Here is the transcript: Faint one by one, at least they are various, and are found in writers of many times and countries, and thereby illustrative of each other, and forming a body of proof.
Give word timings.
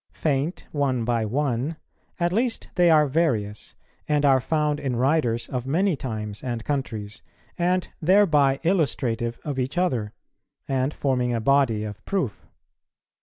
Faint 0.13 0.65
one 0.71 1.05
by 1.05 1.23
one, 1.25 1.77
at 2.19 2.33
least 2.33 2.69
they 2.73 2.89
are 2.89 3.05
various, 3.05 3.75
and 4.07 4.25
are 4.25 4.41
found 4.41 4.79
in 4.79 4.95
writers 4.95 5.47
of 5.49 5.67
many 5.67 5.95
times 5.95 6.43
and 6.43 6.65
countries, 6.65 7.21
and 7.55 7.89
thereby 8.01 8.59
illustrative 8.63 9.37
of 9.45 9.59
each 9.59 9.77
other, 9.77 10.11
and 10.67 10.91
forming 10.91 11.35
a 11.35 11.39
body 11.39 11.83
of 11.83 12.03
proof. 12.05 12.47